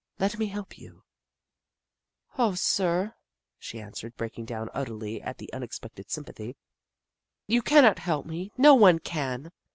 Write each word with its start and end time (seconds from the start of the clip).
Let 0.17 0.39
me 0.39 0.47
help 0.47 0.79
you!"" 0.79 1.03
Oh, 2.39 2.55
sir," 2.55 3.13
she 3.59 3.79
answered, 3.79 4.17
breaking 4.17 4.45
down 4.45 4.71
utterly 4.73 5.21
at 5.21 5.37
the 5.37 5.53
unexpected 5.53 6.09
sympathy," 6.09 6.55
you 7.45 7.61
cannot 7.61 7.99
help 7.99 8.25
me— 8.25 8.51
no 8.57 8.73
one 8.73 8.97
can 8.97 9.51